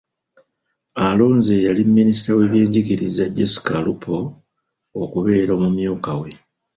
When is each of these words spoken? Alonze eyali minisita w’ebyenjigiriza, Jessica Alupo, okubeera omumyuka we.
Alonze 1.07 1.51
eyali 1.57 1.83
minisita 1.99 2.29
w’ebyenjigiriza, 2.37 3.23
Jessica 3.35 3.73
Alupo, 3.79 4.15
okubeera 5.01 5.51
omumyuka 5.57 6.11
we. 6.19 6.31